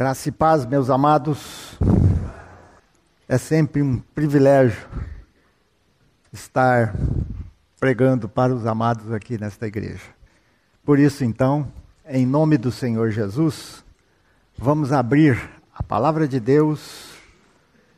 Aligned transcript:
Graça 0.00 0.30
e 0.30 0.32
paz, 0.32 0.64
meus 0.64 0.88
amados. 0.88 1.76
É 3.28 3.36
sempre 3.36 3.82
um 3.82 3.98
privilégio 3.98 4.88
estar 6.32 6.94
pregando 7.78 8.26
para 8.26 8.54
os 8.54 8.64
amados 8.64 9.12
aqui 9.12 9.36
nesta 9.36 9.66
igreja. 9.66 10.00
Por 10.86 10.98
isso, 10.98 11.22
então, 11.22 11.70
em 12.08 12.24
nome 12.24 12.56
do 12.56 12.72
Senhor 12.72 13.10
Jesus, 13.10 13.84
vamos 14.56 14.90
abrir 14.90 15.38
a 15.74 15.82
palavra 15.82 16.26
de 16.26 16.40
Deus 16.40 17.10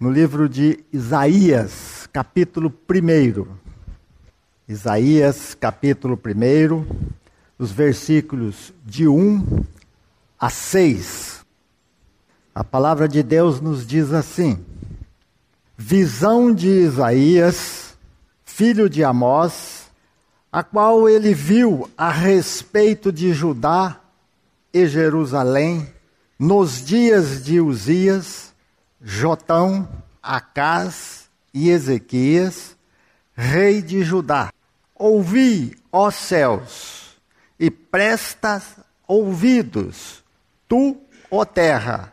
no 0.00 0.10
livro 0.10 0.48
de 0.48 0.84
Isaías, 0.92 2.08
capítulo 2.12 2.74
1. 2.90 3.46
Isaías, 4.66 5.54
capítulo 5.54 6.18
1, 6.20 6.84
os 7.56 7.70
versículos 7.70 8.74
de 8.84 9.06
1 9.06 9.64
a 10.40 10.50
6. 10.50 11.31
A 12.54 12.62
palavra 12.62 13.08
de 13.08 13.22
Deus 13.22 13.62
nos 13.62 13.86
diz 13.86 14.12
assim: 14.12 14.62
Visão 15.76 16.54
de 16.54 16.68
Isaías, 16.68 17.96
filho 18.44 18.90
de 18.90 19.02
Amós, 19.02 19.90
a 20.52 20.62
qual 20.62 21.08
ele 21.08 21.32
viu 21.32 21.90
a 21.96 22.10
respeito 22.10 23.10
de 23.10 23.32
Judá 23.32 23.98
e 24.72 24.86
Jerusalém, 24.86 25.88
nos 26.38 26.84
dias 26.84 27.42
de 27.42 27.58
Uzias, 27.58 28.52
Jotão, 29.00 29.88
Acás 30.22 31.30
e 31.54 31.70
Ezequias, 31.70 32.76
rei 33.34 33.80
de 33.80 34.04
Judá. 34.04 34.52
Ouvi, 34.94 35.74
ó 35.90 36.10
céus, 36.10 37.16
e 37.58 37.70
presta 37.70 38.62
ouvidos, 39.08 40.22
tu, 40.68 40.98
ó 41.30 41.46
terra, 41.46 42.12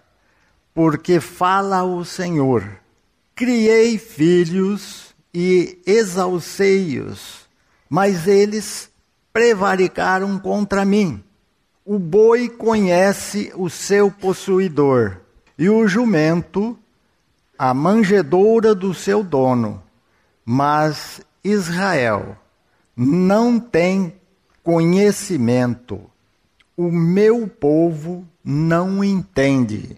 porque 0.79 1.19
fala 1.19 1.83
o 1.83 2.05
Senhor: 2.05 2.63
Criei 3.35 3.97
filhos 3.97 5.13
e 5.33 5.77
exalcei-os, 5.85 7.49
mas 7.89 8.27
eles 8.27 8.89
prevaricaram 9.33 10.39
contra 10.39 10.85
mim. 10.85 11.21
O 11.83 11.99
boi 11.99 12.47
conhece 12.47 13.51
o 13.57 13.69
seu 13.69 14.09
possuidor, 14.09 15.17
e 15.57 15.69
o 15.69 15.85
jumento 15.85 16.79
a 17.57 17.73
manjedoura 17.73 18.73
do 18.73 18.93
seu 18.93 19.21
dono. 19.21 19.83
Mas 20.45 21.19
Israel 21.43 22.37
não 22.95 23.59
tem 23.59 24.13
conhecimento. 24.63 25.99
O 26.77 26.89
meu 26.89 27.49
povo 27.49 28.25
não 28.41 29.03
entende. 29.03 29.97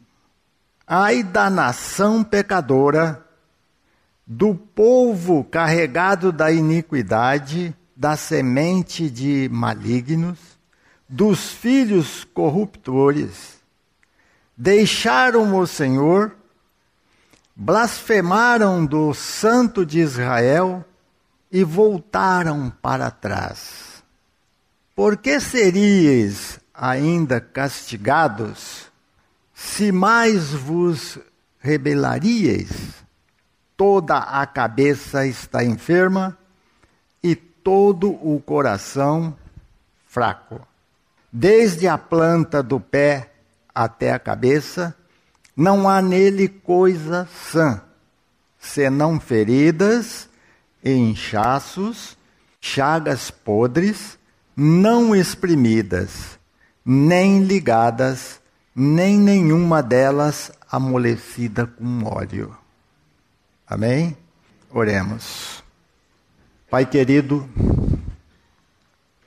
Ai 0.93 1.23
da 1.23 1.49
nação 1.49 2.21
pecadora, 2.21 3.25
do 4.27 4.53
povo 4.53 5.41
carregado 5.41 6.33
da 6.33 6.51
iniquidade, 6.51 7.73
da 7.95 8.17
semente 8.17 9.09
de 9.09 9.47
malignos, 9.49 10.37
dos 11.07 11.49
filhos 11.49 12.25
corruptores. 12.33 13.61
Deixaram 14.57 15.57
o 15.57 15.65
Senhor, 15.65 16.35
blasfemaram 17.55 18.85
do 18.85 19.13
Santo 19.13 19.85
de 19.85 20.01
Israel 20.01 20.83
e 21.49 21.63
voltaram 21.63 22.69
para 22.81 23.09
trás. 23.09 24.03
Por 24.93 25.15
que 25.15 25.39
seríeis 25.39 26.59
ainda 26.73 27.39
castigados? 27.39 28.90
Se 29.63 29.91
mais 29.91 30.51
vos 30.51 31.19
rebelaríeis, 31.59 32.71
toda 33.77 34.17
a 34.17 34.45
cabeça 34.47 35.25
está 35.27 35.63
enferma 35.63 36.35
e 37.21 37.35
todo 37.35 38.09
o 38.09 38.41
coração 38.41 39.37
fraco. 40.07 40.59
Desde 41.31 41.87
a 41.87 41.95
planta 41.95 42.63
do 42.63 42.79
pé 42.79 43.31
até 43.73 44.11
a 44.11 44.19
cabeça, 44.19 44.95
não 45.55 45.87
há 45.87 46.01
nele 46.01 46.49
coisa 46.49 47.29
sã, 47.51 47.83
senão 48.59 49.19
feridas 49.19 50.27
inchaços, 50.83 52.17
chagas 52.59 53.29
podres, 53.29 54.17
não 54.57 55.15
exprimidas, 55.15 56.39
nem 56.83 57.43
ligadas 57.43 58.40
nem 58.75 59.17
nenhuma 59.17 59.83
delas 59.83 60.51
amolecida 60.69 61.67
com 61.67 62.03
óleo. 62.05 62.57
Amém? 63.67 64.17
Oremos. 64.69 65.63
Pai 66.69 66.85
querido, 66.85 67.49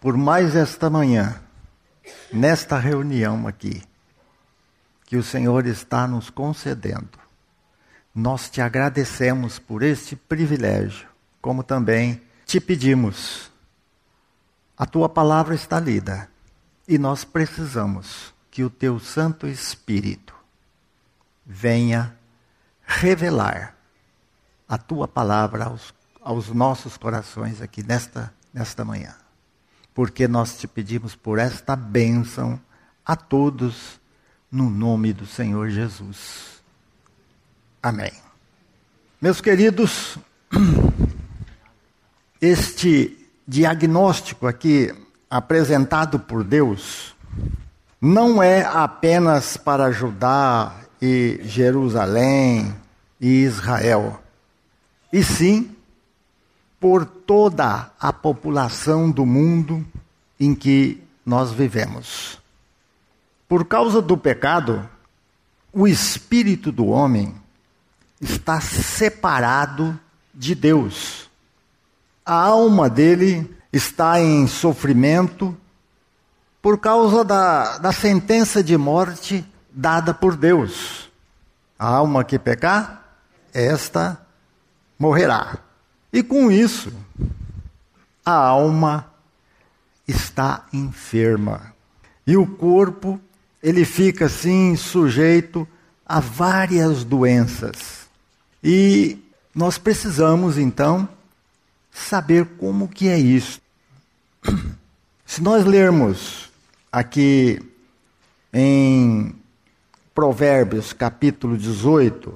por 0.00 0.16
mais 0.16 0.56
esta 0.56 0.88
manhã, 0.88 1.41
nesta 2.33 2.78
reunião 2.78 3.47
aqui, 3.47 3.83
que 5.04 5.16
o 5.16 5.22
Senhor 5.22 5.66
está 5.66 6.09
nos 6.09 6.31
concedendo, 6.31 7.19
nós 8.15 8.49
te 8.49 8.62
agradecemos 8.62 9.59
por 9.59 9.83
este 9.83 10.16
privilégio, 10.16 11.06
como 11.43 11.62
também 11.62 12.22
te 12.47 12.59
pedimos. 12.60 13.50
A 14.77 14.87
tua 14.87 15.09
palavra 15.09 15.54
está 15.54 15.78
lida 15.78 16.28
e 16.88 16.97
nós 16.97 17.25
precisamos 17.25 18.34
que 18.54 18.62
o 18.62 18.70
teu 18.70 19.00
Santo 19.00 19.48
Espírito 19.48 20.32
venha 21.44 22.16
revelar 22.87 23.76
a 24.69 24.78
tua 24.78 25.09
palavra 25.09 25.65
aos, 25.65 25.92
aos 26.22 26.50
nossos 26.50 26.97
corações 26.97 27.60
aqui 27.60 27.82
nesta, 27.82 28.32
nesta 28.53 28.84
manhã. 28.84 29.12
Porque 29.92 30.28
nós 30.28 30.56
te 30.56 30.69
pedimos 30.69 31.16
por 31.16 31.41
esta 31.41 31.75
bênção 31.75 32.60
a 33.04 33.16
todos, 33.16 34.00
no 34.53 34.71
nome 34.71 35.12
do 35.12 35.26
Senhor 35.26 35.69
Jesus. 35.69 36.62
Amém. 37.82 38.12
Meus 39.21 39.41
queridos, 39.41 40.16
este 42.41 43.19
diagnóstico 43.48 44.47
aqui 44.47 44.94
apresentado 45.28 46.21
por 46.21 46.44
Deus 46.44 47.15
não 48.04 48.42
é 48.42 48.62
apenas 48.62 49.56
para 49.56 49.91
Judá 49.91 50.76
e 51.00 51.41
Jerusalém 51.42 52.76
e 53.19 53.44
Israel, 53.44 54.20
e 55.10 55.25
sim 55.25 55.75
por 56.78 57.06
toda 57.06 57.91
a 57.98 58.12
população 58.12 59.10
do 59.10 59.25
mundo 59.25 59.82
em 60.38 60.54
que 60.54 61.03
nós 61.25 61.50
vivemos. 61.50 62.38
Por 63.48 63.65
causa 63.65 64.03
do 64.03 64.19
pecado, 64.19 64.86
o 65.72 65.88
espírito 65.88 66.71
do 66.71 66.88
homem 66.88 67.34
está 68.21 68.60
separado 68.60 69.98
de 70.34 70.54
Deus. 70.54 71.31
A 72.22 72.34
alma 72.34 72.91
dele 72.91 73.50
está 73.72 74.21
em 74.21 74.47
sofrimento 74.47 75.56
por 76.64 76.78
causa 76.78 77.22
da, 77.22 77.76
da 77.76 77.92
sentença 77.92 78.64
de 78.64 78.75
morte 78.75 79.44
dada 79.70 80.14
por 80.14 80.34
Deus. 80.34 81.10
A 81.78 81.86
alma 81.86 82.25
que 82.25 82.38
pecar, 82.38 83.04
esta 83.52 84.19
morrerá. 84.98 85.58
E 86.10 86.22
com 86.22 86.50
isso, 86.50 86.91
a 88.24 88.32
alma 88.32 89.12
está 90.08 90.64
enferma. 90.72 91.74
E 92.26 92.34
o 92.34 92.47
corpo, 92.47 93.20
ele 93.62 93.84
fica 93.84 94.24
assim 94.24 94.74
sujeito 94.74 95.69
a 96.06 96.19
várias 96.19 97.04
doenças. 97.04 98.09
E 98.62 99.22
nós 99.54 99.77
precisamos 99.77 100.56
então 100.56 101.06
saber 101.92 102.47
como 102.56 102.89
que 102.89 103.06
é 103.06 103.18
isso. 103.18 103.60
Se 105.27 105.42
nós 105.42 105.66
lermos 105.66 106.43
aqui 106.94 107.60
em 108.52 109.34
Provérbios 110.14 110.92
capítulo 110.92 111.58
18, 111.58 112.32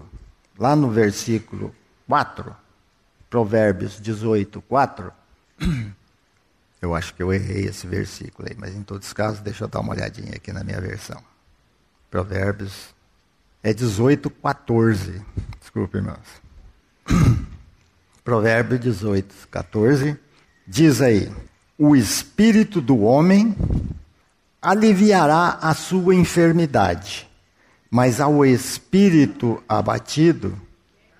lá 0.59 0.75
no 0.75 0.91
versículo 0.91 1.73
4, 2.09 2.57
Provérbios 3.31 4.01
18, 4.01 4.61
4. 4.63 5.13
Eu 6.83 6.95
acho 6.95 7.13
que 7.13 7.21
eu 7.21 7.33
errei 7.33 7.65
esse 7.65 7.89
versículo 7.89 8.49
aí, 8.49 8.57
mas 8.57 8.73
em 8.73 8.85
todos 8.85 9.09
os 9.09 9.13
casos, 9.13 9.41
deixa 9.41 9.65
eu 9.65 9.69
dar 9.69 9.81
uma 9.81 9.93
olhadinha 9.93 10.37
aqui 10.37 10.53
na 10.53 10.63
minha 10.63 10.81
versão. 10.81 11.21
Provérbios 12.09 12.95
é 13.65 13.75
18, 13.75 14.31
14. 14.31 15.21
Desculpe, 15.59 15.97
irmãos. 15.97 16.41
Provérbio 18.23 18.79
18, 18.79 19.49
14. 19.51 20.17
Diz 20.65 21.01
aí: 21.01 21.33
O 21.77 21.97
espírito 21.97 22.81
do 22.81 23.01
homem 23.01 23.57
aliviará 24.61 25.59
a 25.61 25.75
sua 25.75 26.15
enfermidade, 26.15 27.29
Mas 27.91 28.21
ao 28.21 28.45
espírito 28.45 29.63
abatido, 29.67 30.61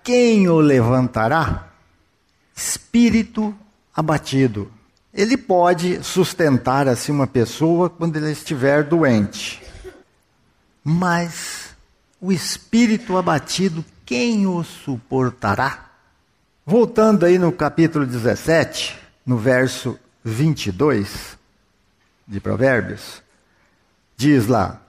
quem 0.03 0.47
o 0.47 0.59
levantará? 0.59 1.69
Espírito 2.55 3.55
abatido. 3.95 4.71
Ele 5.11 5.35
pode 5.35 6.03
sustentar 6.03 6.87
assim 6.87 7.11
uma 7.11 7.25
pessoa 7.25 7.89
quando 7.89 8.17
ele 8.17 8.31
estiver 8.31 8.83
doente. 8.83 9.61
Mas 10.83 11.75
o 12.21 12.31
espírito 12.31 13.17
abatido, 13.17 13.83
quem 14.05 14.45
o 14.45 14.63
suportará? 14.63 15.89
Voltando 16.65 17.25
aí 17.25 17.39
no 17.39 17.51
capítulo 17.51 18.05
17, 18.05 18.95
no 19.25 19.37
verso 19.37 19.97
22 20.23 21.37
de 22.27 22.39
Provérbios, 22.39 23.23
diz 24.19 24.47
lá: 24.47 24.81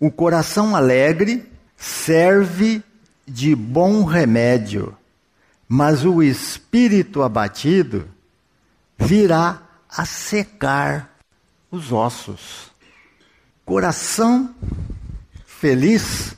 O 0.00 0.10
coração 0.10 0.74
alegre 0.74 1.46
serve 1.76 2.82
de 3.28 3.54
bom 3.54 4.04
remédio, 4.04 4.96
mas 5.68 6.02
o 6.02 6.22
espírito 6.22 7.22
abatido 7.22 8.08
virá 8.98 9.60
a 9.86 10.06
secar 10.06 11.14
os 11.70 11.92
ossos. 11.92 12.70
Coração 13.66 14.54
feliz 15.44 16.34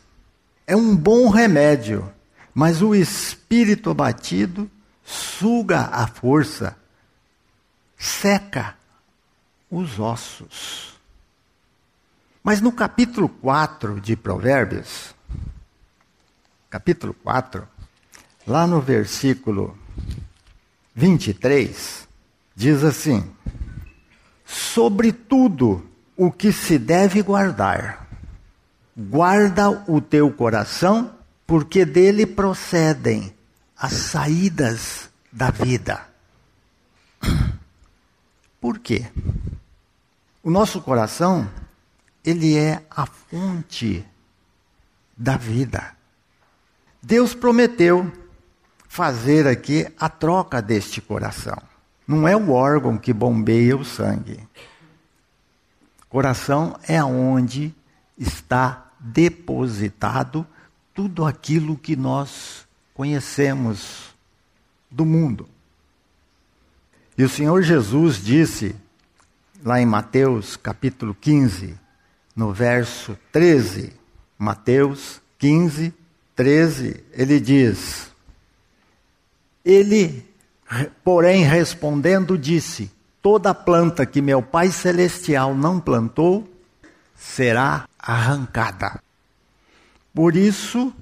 é 0.67 0.75
um 0.75 0.97
bom 0.97 1.29
remédio, 1.29 2.13
mas 2.53 2.83
o 2.83 2.93
espírito 2.93 3.89
abatido 3.89 4.69
suga 5.05 5.83
a 5.93 6.09
força, 6.09 6.77
seca 7.97 8.77
os 9.71 10.01
ossos. 10.01 10.92
Mas 12.43 12.61
no 12.61 12.73
capítulo 12.73 13.29
4 13.29 14.01
de 14.01 14.17
Provérbios, 14.17 15.15
capítulo 16.69 17.15
4, 17.23 17.69
lá 18.45 18.67
no 18.67 18.81
versículo 18.81 19.79
23, 20.93 22.09
diz 22.57 22.83
assim: 22.83 23.31
Sobre 24.45 25.13
tudo 25.13 25.89
o 26.17 26.33
que 26.33 26.53
se 26.53 26.81
deve 26.81 27.23
guardar, 27.23 28.09
guarda 28.97 29.71
o 29.87 30.01
teu 30.01 30.29
coração, 30.33 31.15
porque 31.47 31.85
dele 31.85 32.27
procedem 32.27 33.33
as 33.77 33.93
saídas 33.93 35.11
da 35.31 35.51
vida. 35.51 36.01
Por 38.61 38.81
quê? 38.81 39.07
O 40.43 40.51
nosso 40.51 40.81
coração, 40.81 41.49
ele 42.25 42.57
é 42.57 42.85
a 42.91 43.07
fonte 43.07 44.05
da 45.17 45.37
vida. 45.37 45.97
Deus 47.03 47.35
prometeu 47.35 48.11
fazer 48.89 49.47
aqui 49.47 49.87
a 49.99 50.09
troca 50.09 50.61
deste 50.61 51.01
coração. 51.01 51.57
Não 52.07 52.29
é 52.29 52.37
o 52.37 52.51
órgão 52.51 52.99
que 52.99 53.13
bombeia 53.13 53.77
o 53.77 53.85
sangue. 53.85 54.39
Coração 56.09 56.79
é 56.87 57.03
onde 57.03 57.75
está 58.19 58.93
depositado 59.01 60.47
tudo 60.95 61.25
aquilo 61.25 61.77
que 61.77 61.97
nós 61.97 62.67
conhecemos 62.95 64.15
do 64.91 65.07
mundo. 65.07 65.49
E 67.17 67.25
o 67.25 67.29
Senhor 67.29 67.63
Jesus 67.63 68.23
disse, 68.23 68.77
lá 69.65 69.81
em 69.81 69.87
Mateus 69.87 70.57
capítulo 70.57 71.15
15, 71.15 71.82
no 72.35 72.53
verso 72.53 73.19
13, 73.31 73.93
Mateus 74.39 75.21
15, 75.39 75.93
13, 76.35 77.05
ele 77.13 77.41
diz: 77.41 78.11
Ele 79.65 80.33
Porém, 81.05 81.45
respondendo, 81.45 82.39
disse: 82.39 82.91
Toda 83.21 83.55
planta 83.55 84.07
que 84.07 84.23
meu 84.23 84.43
Pai 84.43 84.71
Celestial 84.71 85.55
não 85.55 85.79
plantou 85.79 86.49
será 87.15 87.87
arrancada. 87.99 89.01
Por 90.15 90.35
isso, 90.35 90.93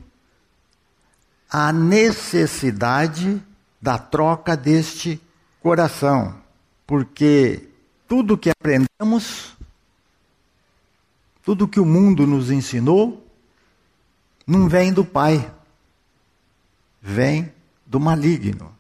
a 1.50 1.72
necessidade 1.72 3.40
da 3.80 3.96
troca 3.96 4.56
deste 4.56 5.20
coração, 5.60 6.34
porque 6.86 7.68
tudo 8.06 8.36
que 8.36 8.50
aprendemos, 8.50 9.56
tudo 11.50 11.66
que 11.66 11.80
o 11.80 11.84
mundo 11.84 12.28
nos 12.28 12.48
ensinou, 12.48 13.26
não 14.46 14.68
vem 14.68 14.92
do 14.92 15.04
Pai, 15.04 15.52
vem 17.02 17.52
do 17.84 17.98
maligno. 17.98 18.72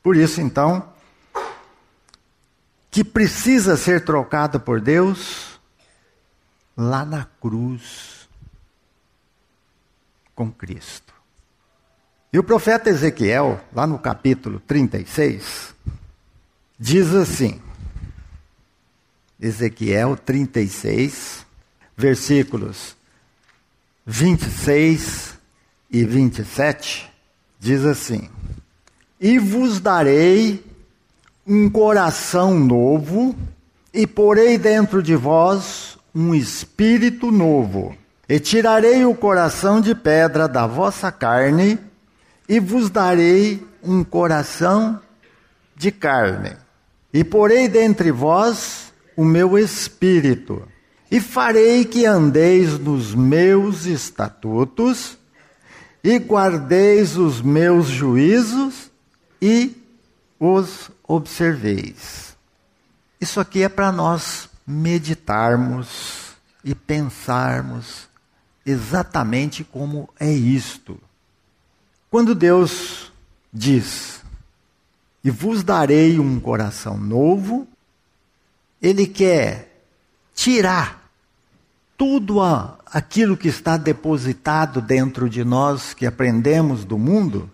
Por 0.00 0.14
isso, 0.14 0.40
então, 0.40 0.88
que 2.92 3.02
precisa 3.02 3.76
ser 3.76 4.04
trocado 4.04 4.60
por 4.60 4.80
Deus 4.80 5.58
lá 6.76 7.04
na 7.04 7.24
cruz 7.40 8.28
com 10.32 10.48
Cristo. 10.48 11.12
E 12.32 12.38
o 12.38 12.44
profeta 12.44 12.88
Ezequiel, 12.88 13.60
lá 13.72 13.84
no 13.84 13.98
capítulo 13.98 14.60
36, 14.60 15.74
diz 16.78 17.12
assim: 17.16 17.60
Ezequiel 19.40 20.16
36, 20.16 21.41
versículos 22.02 22.96
26 24.04 25.34
e 25.90 26.04
27, 26.04 27.08
diz 27.60 27.84
assim: 27.84 28.28
e 29.24 29.38
vos 29.38 29.78
darei 29.78 30.64
um 31.46 31.70
coração 31.70 32.58
novo, 32.58 33.36
e 33.94 34.04
porei 34.04 34.58
dentro 34.58 35.00
de 35.00 35.14
vós 35.14 35.96
um 36.12 36.34
espírito 36.34 37.30
novo. 37.30 37.96
E 38.28 38.40
tirarei 38.40 39.04
o 39.04 39.14
coração 39.14 39.80
de 39.80 39.94
pedra 39.94 40.48
da 40.48 40.66
vossa 40.66 41.12
carne, 41.12 41.78
e 42.48 42.58
vos 42.58 42.90
darei 42.90 43.64
um 43.80 44.02
coração 44.02 45.00
de 45.76 45.92
carne. 45.92 46.56
E 47.14 47.22
porei 47.22 47.68
dentre 47.68 48.10
vós 48.10 48.92
o 49.16 49.24
meu 49.24 49.56
espírito, 49.56 50.66
e 51.12 51.20
farei 51.20 51.84
que 51.84 52.06
andeis 52.06 52.78
nos 52.78 53.14
meus 53.14 53.84
estatutos, 53.84 55.18
e 56.02 56.16
guardeis 56.16 57.18
os 57.18 57.42
meus 57.42 57.86
juízos, 57.86 58.90
e 59.40 59.76
os 60.40 60.90
observeis. 61.06 62.34
Isso 63.20 63.40
aqui 63.40 63.62
é 63.62 63.68
para 63.68 63.92
nós 63.92 64.48
meditarmos 64.66 66.30
e 66.64 66.74
pensarmos 66.74 68.08
exatamente 68.64 69.62
como 69.64 70.08
é 70.18 70.32
isto. 70.32 70.98
Quando 72.10 72.34
Deus 72.34 73.12
diz: 73.52 74.22
E 75.22 75.30
vos 75.30 75.62
darei 75.62 76.18
um 76.18 76.40
coração 76.40 76.96
novo, 76.96 77.68
Ele 78.80 79.06
quer 79.06 79.84
tirar 80.34 81.01
tudo 82.02 82.40
a, 82.40 82.78
aquilo 82.84 83.36
que 83.36 83.46
está 83.46 83.76
depositado 83.76 84.80
dentro 84.80 85.30
de 85.30 85.44
nós, 85.44 85.94
que 85.94 86.04
aprendemos 86.04 86.84
do 86.84 86.98
mundo, 86.98 87.48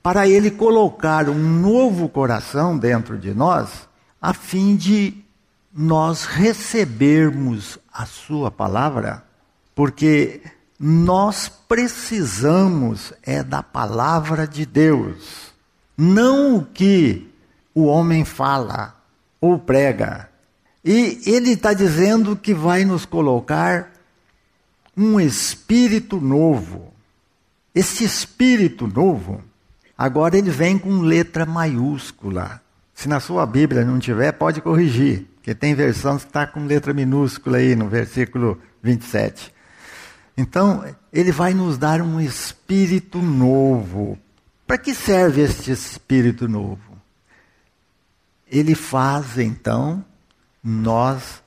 para 0.00 0.28
Ele 0.28 0.48
colocar 0.48 1.28
um 1.28 1.60
novo 1.60 2.08
coração 2.08 2.78
dentro 2.78 3.18
de 3.18 3.34
nós, 3.34 3.88
a 4.22 4.32
fim 4.32 4.76
de 4.76 5.24
nós 5.74 6.24
recebermos 6.24 7.80
a 7.92 8.06
Sua 8.06 8.48
palavra, 8.48 9.24
porque 9.74 10.40
nós 10.78 11.48
precisamos 11.48 13.12
é 13.24 13.42
da 13.42 13.60
palavra 13.60 14.46
de 14.46 14.64
Deus, 14.64 15.52
não 15.98 16.58
o 16.58 16.64
que 16.64 17.28
o 17.74 17.86
homem 17.86 18.24
fala 18.24 18.94
ou 19.40 19.58
prega. 19.58 20.29
E 20.84 21.20
ele 21.26 21.52
está 21.52 21.72
dizendo 21.72 22.36
que 22.36 22.54
vai 22.54 22.84
nos 22.84 23.04
colocar 23.04 23.92
um 24.96 25.20
espírito 25.20 26.20
novo. 26.20 26.92
Esse 27.74 28.04
espírito 28.04 28.86
novo 28.86 29.42
Agora 30.00 30.38
ele 30.38 30.50
vem 30.50 30.78
com 30.78 31.02
letra 31.02 31.44
maiúscula. 31.44 32.62
Se 32.94 33.06
na 33.06 33.20
sua 33.20 33.44
Bíblia 33.44 33.84
não 33.84 33.98
tiver, 33.98 34.32
pode 34.32 34.62
corrigir, 34.62 35.26
porque 35.34 35.54
tem 35.54 35.74
versão 35.74 36.16
que 36.16 36.24
está 36.24 36.46
com 36.46 36.64
letra 36.64 36.94
minúscula 36.94 37.58
aí 37.58 37.76
no 37.76 37.86
versículo 37.86 38.58
27. 38.82 39.52
Então, 40.38 40.82
ele 41.12 41.30
vai 41.30 41.52
nos 41.52 41.76
dar 41.76 42.00
um 42.00 42.18
espírito 42.18 43.18
novo. 43.18 44.18
Para 44.66 44.78
que 44.78 44.94
serve 44.94 45.42
este 45.42 45.70
espírito 45.70 46.48
novo? 46.48 46.96
Ele 48.50 48.74
faz 48.74 49.36
então 49.36 50.02
nós 50.62 51.42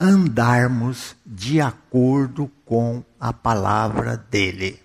andarmos 0.00 1.16
de 1.26 1.60
acordo 1.60 2.50
com 2.64 3.02
a 3.18 3.32
palavra 3.32 4.16
dele. 4.16 4.80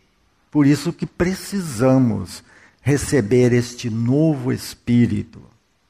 Por 0.49 0.65
isso 0.65 0.91
que 0.91 1.05
precisamos 1.05 2.43
receber 2.81 3.53
este 3.53 3.89
novo 3.89 4.51
espírito 4.51 5.41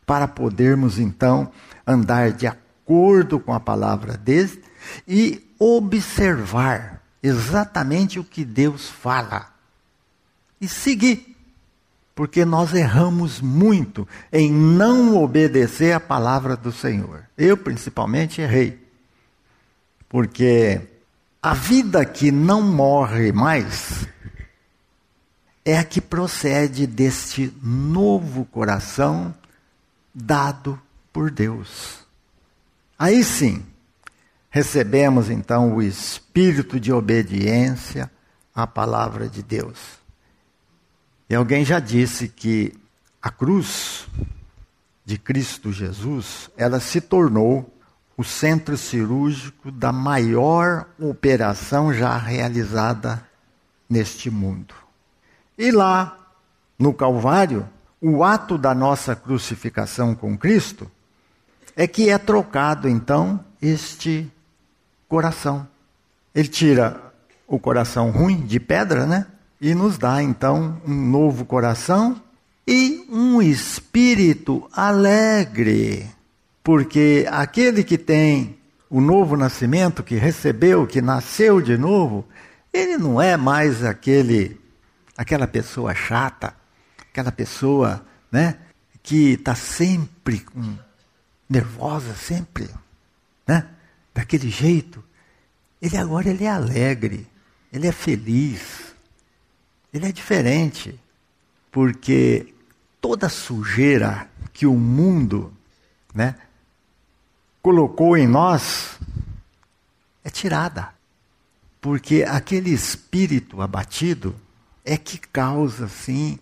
para 0.06 0.28
podermos 0.28 1.00
então 1.00 1.52
andar 1.88 2.32
de 2.32 2.48
acordo 2.48 3.40
com 3.40 3.54
a 3.54 3.60
palavra 3.60 4.18
dele 4.18 4.62
e 5.08 5.42
observar 5.58 7.02
exatamente 7.22 8.20
o 8.20 8.24
que 8.24 8.44
Deus 8.44 8.90
fala 8.90 9.54
e 10.60 10.68
seguir. 10.68 11.33
Porque 12.16 12.46
nós 12.46 12.74
erramos 12.74 13.42
muito 13.42 14.08
em 14.32 14.52
não 14.52 15.18
obedecer 15.22 15.94
a 15.94 16.00
palavra 16.00 16.56
do 16.56 16.72
Senhor. 16.72 17.24
Eu, 17.38 17.58
principalmente, 17.58 18.40
errei. 18.40 18.80
Porque 20.08 20.82
a 21.42 21.54
vida 21.54 22.06
que 22.06 22.32
não 22.32 22.62
morre 22.62 23.32
mais 23.32 24.08
é 25.66 25.78
a 25.78 25.84
que 25.84 26.00
procede 26.00 26.86
deste 26.86 27.54
novo 27.62 28.46
coração 28.46 29.34
dado 30.14 30.80
por 31.12 31.32
Deus. 31.32 32.06
Aí 32.98 33.24
sim, 33.24 33.66
recebemos 34.50 35.30
então 35.30 35.76
o 35.76 35.82
espírito 35.82 36.80
de 36.80 36.94
obediência 36.94 38.12
à 38.54 38.68
palavra 38.68 39.28
de 39.28 39.42
Deus. 39.42 40.03
E 41.34 41.36
alguém 41.36 41.66
já 41.66 41.80
disse 41.80 42.28
que 42.28 42.72
a 43.20 43.32
cruz 43.32 44.06
de 45.04 45.18
Cristo 45.18 45.72
Jesus, 45.72 46.52
ela 46.56 46.80
se 46.80 47.02
tornou 47.02 47.76
o 48.16 48.24
centro 48.24 48.78
cirúrgico 48.78 49.72
da 49.72 49.92
maior 49.92 50.86
operação 51.00 51.92
já 51.92 52.16
realizada 52.16 53.28
neste 53.90 54.30
mundo. 54.30 54.76
E 55.58 55.72
lá, 55.72 56.16
no 56.78 56.94
Calvário, 56.94 57.68
o 58.00 58.24
ato 58.24 58.56
da 58.56 58.76
nossa 58.76 59.16
crucificação 59.16 60.14
com 60.14 60.38
Cristo 60.38 60.92
é 61.76 61.88
que 61.88 62.12
é 62.12 62.18
trocado 62.20 62.88
então 62.88 63.44
este 63.60 64.32
coração. 65.10 65.68
Ele 66.36 66.48
tira 66.48 67.12
o 67.48 67.58
coração 67.58 68.12
ruim 68.12 68.46
de 68.46 68.60
pedra, 68.60 69.08
né? 69.08 69.26
E 69.64 69.74
nos 69.74 69.98
dá 69.98 70.22
então 70.22 70.82
um 70.86 70.94
novo 70.94 71.46
coração 71.46 72.22
e 72.68 73.08
um 73.10 73.42
espírito 73.42 74.70
alegre. 74.74 76.06
Porque 76.62 77.26
aquele 77.32 77.82
que 77.82 77.98
tem 77.98 78.58
o 78.90 79.00
novo 79.00 79.38
nascimento, 79.38 80.04
que 80.04 80.16
recebeu, 80.16 80.86
que 80.86 81.02
nasceu 81.02 81.62
de 81.62 81.78
novo, 81.78 82.26
ele 82.74 82.98
não 82.98 83.22
é 83.22 83.38
mais 83.38 83.86
aquele 83.86 84.60
aquela 85.16 85.48
pessoa 85.48 85.96
chata, 85.96 86.54
aquela 87.10 87.32
pessoa, 87.32 88.06
né, 88.30 88.58
que 89.02 89.36
está 89.36 89.56
sempre 89.56 90.46
nervosa, 91.50 92.14
sempre, 92.16 92.70
né? 93.48 93.66
daquele 94.14 94.50
jeito, 94.50 95.02
ele 95.82 95.96
agora 95.96 96.28
ele 96.28 96.44
é 96.44 96.50
alegre, 96.50 97.26
ele 97.72 97.88
é 97.88 97.94
feliz, 97.94 98.93
ele 99.94 100.08
é 100.08 100.12
diferente, 100.12 101.00
porque 101.72 102.54
toda 103.00 103.30
sujeira 103.30 104.30
que 104.52 104.66
o 104.66 104.74
mundo, 104.74 105.54
né, 106.14 106.36
colocou 107.62 108.18
em 108.18 108.28
nós 108.28 108.98
é 110.24 110.30
tirada. 110.30 110.94
Porque 111.80 112.26
aquele 112.28 112.70
espírito 112.72 113.62
abatido 113.62 114.36
é 114.86 114.98
que 114.98 115.18
causa, 115.18 115.88
sim, 115.88 116.40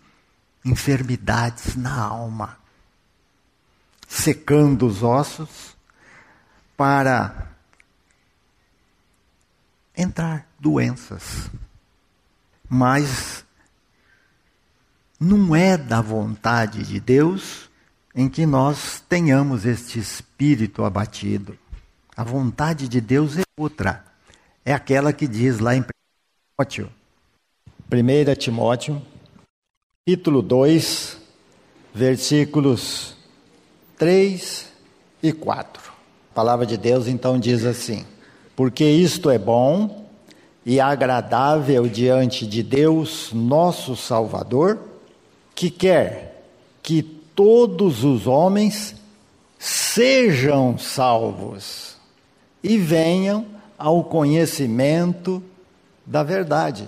enfermidades 0.64 1.76
na 1.76 2.00
alma, 2.00 2.58
secando 4.08 4.86
os 4.86 5.02
ossos 5.04 5.76
para 6.78 7.50
entrar 9.96 10.48
doenças. 10.60 11.50
Mas 12.74 13.44
não 15.20 15.54
é 15.54 15.78
da 15.78 16.00
vontade 16.00 16.84
de 16.84 17.02
Deus 17.02 17.70
em 18.16 18.30
que 18.30 18.46
nós 18.46 19.04
tenhamos 19.10 19.66
este 19.66 20.00
espírito 20.00 20.86
abatido. 20.86 21.60
A 22.16 22.24
vontade 22.24 22.88
de 22.88 23.02
Deus 23.02 23.38
é 23.38 23.42
outra. 23.58 24.06
É 24.64 24.74
aquela 24.74 25.12
que 25.12 25.28
diz 25.28 25.60
lá 25.60 25.76
em 25.76 25.84
Timóteo, 26.56 26.90
1 27.92 28.36
Timóteo, 28.40 29.02
capítulo 30.06 30.42
2, 30.42 31.18
versículos 31.94 33.18
3 33.98 34.72
e 35.22 35.34
4. 35.34 35.92
A 36.32 36.34
palavra 36.34 36.66
de 36.66 36.78
Deus 36.78 37.06
então 37.08 37.38
diz 37.38 37.66
assim: 37.66 38.06
porque 38.56 38.86
isto 38.86 39.30
é 39.30 39.38
bom 39.38 40.10
e 40.66 40.80
agradável 40.80 41.88
diante 41.88 42.46
de 42.46 42.62
Deus, 42.62 43.32
nosso 43.34 43.96
Salvador, 43.96 44.80
que 45.56 45.70
quer 45.70 46.44
que 46.84 47.02
todos 47.02 48.04
os 48.04 48.28
homens 48.28 48.96
sejam 49.58 50.78
salvos 50.78 51.96
e 52.64 52.78
venham 52.78 53.46
ao 53.78 54.04
conhecimento 54.04 55.44
da 56.06 56.24
verdade. 56.24 56.88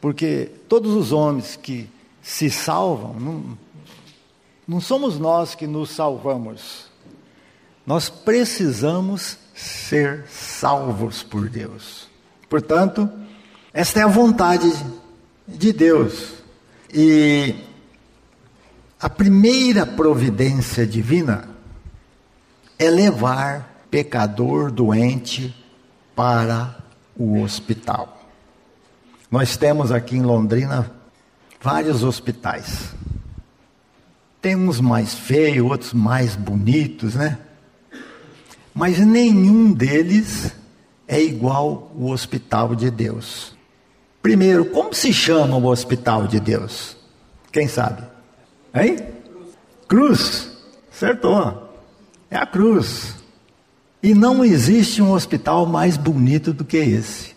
Porque 0.00 0.50
todos 0.68 0.92
os 0.94 1.12
homens 1.12 1.56
que 1.56 1.88
se 2.22 2.50
salvam, 2.50 3.14
não, 3.14 3.58
não 4.66 4.80
somos 4.80 5.18
nós 5.18 5.54
que 5.54 5.66
nos 5.66 5.90
salvamos. 5.90 6.86
Nós 7.84 8.08
precisamos 8.08 9.36
ser 9.54 10.26
salvos 10.28 11.22
por 11.22 11.48
Deus. 11.48 12.11
Portanto, 12.52 13.08
esta 13.72 14.00
é 14.00 14.02
a 14.02 14.06
vontade 14.06 14.70
de 15.48 15.72
Deus. 15.72 16.34
E 16.92 17.54
a 19.00 19.08
primeira 19.08 19.86
providência 19.86 20.86
divina 20.86 21.48
é 22.78 22.90
levar 22.90 23.86
pecador 23.90 24.70
doente 24.70 25.56
para 26.14 26.76
o 27.16 27.40
hospital. 27.40 28.22
Nós 29.30 29.56
temos 29.56 29.90
aqui 29.90 30.18
em 30.18 30.22
Londrina 30.22 30.92
vários 31.58 32.04
hospitais. 32.04 32.90
Tem 34.42 34.56
uns 34.56 34.78
mais 34.78 35.14
feios, 35.14 35.64
outros 35.70 35.94
mais 35.94 36.36
bonitos, 36.36 37.14
né? 37.14 37.38
Mas 38.74 38.98
nenhum 38.98 39.72
deles 39.72 40.52
é 41.12 41.22
igual 41.22 41.92
o 41.94 42.10
hospital 42.10 42.74
de 42.74 42.90
Deus. 42.90 43.54
Primeiro, 44.22 44.64
como 44.64 44.94
se 44.94 45.12
chama 45.12 45.58
o 45.58 45.66
hospital 45.66 46.26
de 46.26 46.40
Deus? 46.40 46.96
Quem 47.52 47.68
sabe? 47.68 48.02
Hein? 48.74 48.96
Cruz. 49.86 50.50
Acertou. 50.90 51.68
É 52.30 52.36
a 52.38 52.46
cruz. 52.46 53.16
E 54.02 54.14
não 54.14 54.42
existe 54.42 55.02
um 55.02 55.12
hospital 55.12 55.66
mais 55.66 55.98
bonito 55.98 56.50
do 56.50 56.64
que 56.64 56.78
esse. 56.78 57.34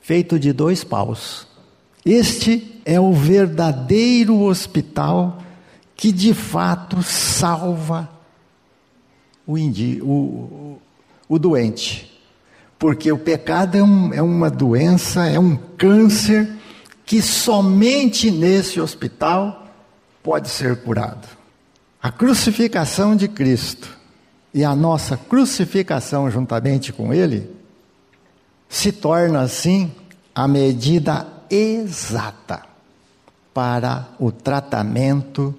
Feito 0.00 0.38
de 0.38 0.52
dois 0.52 0.84
paus. 0.84 1.44
Este 2.04 2.80
é 2.84 3.00
o 3.00 3.12
verdadeiro 3.12 4.42
hospital 4.42 5.42
que 5.96 6.12
de 6.12 6.32
fato 6.32 7.02
salva 7.02 8.08
o, 9.44 9.58
indi, 9.58 10.00
o, 10.00 10.06
o, 10.06 10.82
o 11.28 11.36
doente. 11.36 12.16
Porque 12.78 13.10
o 13.10 13.18
pecado 13.18 13.76
é, 13.76 13.82
um, 13.82 14.14
é 14.14 14.22
uma 14.22 14.50
doença, 14.50 15.26
é 15.26 15.38
um 15.38 15.56
câncer 15.56 16.48
que 17.04 17.20
somente 17.20 18.30
nesse 18.30 18.80
hospital 18.80 19.66
pode 20.22 20.48
ser 20.48 20.76
curado. 20.82 21.26
A 22.00 22.12
crucificação 22.12 23.16
de 23.16 23.26
Cristo 23.26 23.96
e 24.54 24.64
a 24.64 24.76
nossa 24.76 25.16
crucificação 25.16 26.30
juntamente 26.30 26.92
com 26.92 27.12
Ele 27.12 27.50
se 28.68 28.92
torna 28.92 29.40
assim 29.40 29.92
a 30.34 30.46
medida 30.46 31.26
exata 31.50 32.62
para 33.52 34.08
o 34.20 34.30
tratamento 34.30 35.54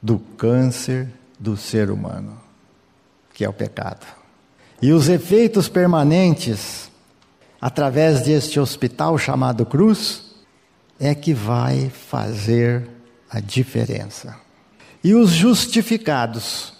do 0.00 0.18
câncer 0.18 1.08
do 1.38 1.56
ser 1.56 1.90
humano 1.90 2.42
que 3.34 3.44
é 3.44 3.48
o 3.48 3.52
pecado. 3.52 4.06
E 4.82 4.92
os 4.92 5.08
efeitos 5.08 5.68
permanentes, 5.68 6.90
através 7.60 8.22
deste 8.22 8.58
hospital 8.58 9.16
chamado 9.16 9.64
cruz, 9.64 10.32
é 10.98 11.14
que 11.14 11.32
vai 11.32 11.88
fazer 11.88 12.90
a 13.30 13.38
diferença. 13.38 14.34
E 15.04 15.14
os 15.14 15.30
justificados, 15.30 16.72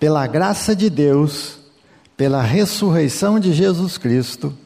pela 0.00 0.26
graça 0.26 0.74
de 0.74 0.88
Deus, 0.88 1.58
pela 2.16 2.40
ressurreição 2.42 3.38
de 3.38 3.52
Jesus 3.52 3.98
Cristo, 3.98 4.56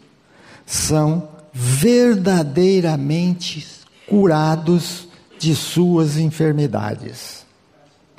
são 0.64 1.30
verdadeiramente 1.52 3.66
curados 4.06 5.08
de 5.36 5.56
suas 5.56 6.16
enfermidades. 6.16 7.44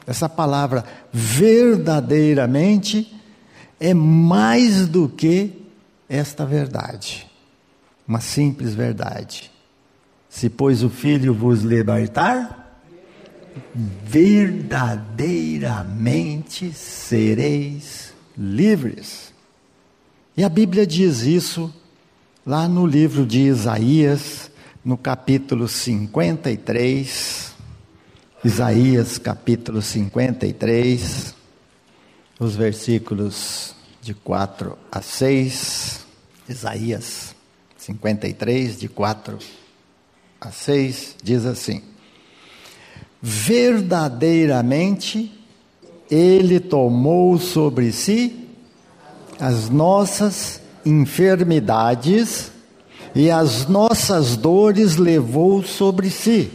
Essa 0.05 0.27
palavra 0.27 0.83
verdadeiramente 1.13 3.17
é 3.79 3.93
mais 3.93 4.87
do 4.87 5.07
que 5.07 5.53
esta 6.07 6.43
verdade, 6.45 7.27
uma 8.07 8.19
simples 8.19 8.73
verdade. 8.73 9.51
Se, 10.27 10.49
pois, 10.49 10.83
o 10.83 10.89
Filho 10.89 11.31
vos 11.33 11.61
libertar, 11.61 12.81
verdadeiramente 14.03 16.73
sereis 16.73 18.13
livres. 18.37 19.33
E 20.35 20.43
a 20.43 20.49
Bíblia 20.49 20.85
diz 20.85 21.21
isso 21.21 21.73
lá 22.45 22.67
no 22.67 22.85
livro 22.85 23.25
de 23.25 23.39
Isaías, 23.41 24.51
no 24.83 24.97
capítulo 24.97 25.67
53. 25.67 27.53
Isaías, 28.43 29.17
capítulo 29.17 29.81
53, 29.81 31.38
os 32.39 32.55
versículos 32.55 33.75
de 34.01 34.13
4 34.13 34.77
a 34.91 35.01
6. 35.01 36.07
Isaías 36.47 37.35
53, 37.77 38.79
de 38.79 38.87
4 38.87 39.37
a 40.41 40.49
6, 40.49 41.17
diz 41.21 41.45
assim: 41.45 41.83
Verdadeiramente 43.21 45.31
Ele 46.09 46.59
tomou 46.59 47.37
sobre 47.37 47.91
si 47.91 48.47
as 49.39 49.69
nossas 49.69 50.59
enfermidades 50.85 52.51
e 53.13 53.29
as 53.29 53.67
nossas 53.67 54.35
dores 54.35 54.95
levou 54.95 55.63
sobre 55.63 56.09
si. 56.09 56.49